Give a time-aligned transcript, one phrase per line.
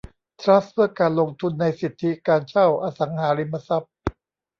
[0.41, 3.93] ทรัสต์เพื่อการลงทุนในสิทธิการเช่าอสังหาริมทรัพย์